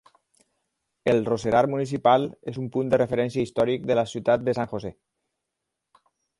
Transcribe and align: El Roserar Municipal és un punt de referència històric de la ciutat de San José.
El 1.11 1.21
Roserar 1.27 1.61
Municipal 1.73 2.25
és 2.53 2.57
un 2.63 2.71
punt 2.77 2.91
de 2.95 3.01
referència 3.03 3.45
històric 3.49 3.87
de 3.93 4.01
la 4.03 4.09
ciutat 4.15 4.49
de 4.49 4.59
San 4.61 4.75
José. 4.75 4.95